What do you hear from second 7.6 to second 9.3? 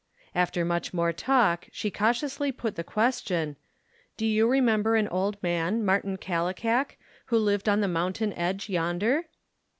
on the mountain edge yonder